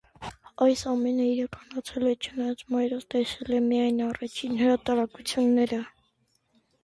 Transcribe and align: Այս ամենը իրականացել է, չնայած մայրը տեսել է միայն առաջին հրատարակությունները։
Այս 0.65 0.79
ամենը 0.91 1.25
իրականացել 1.31 2.05
է, 2.11 2.13
չնայած 2.27 2.63
մայրը 2.75 2.97
տեսել 3.15 3.53
է 3.57 3.61
միայն 3.65 4.01
առաջին 4.07 4.57
հրատարակությունները։ 4.63 5.83